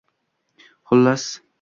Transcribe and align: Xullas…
Xullas… 0.87 1.25